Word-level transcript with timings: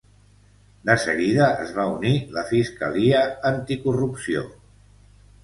De 0.89 0.95
seguida 1.03 1.49
es 1.65 1.73
va 1.75 1.85
unir 1.97 2.13
la 2.39 2.45
fiscalia 2.53 3.21
anticorrupció. 3.53 4.45